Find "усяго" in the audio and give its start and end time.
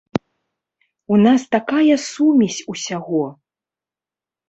2.77-3.25